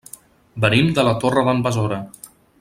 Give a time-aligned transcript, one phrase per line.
[0.63, 2.03] Venim de la Torre d'en Besora.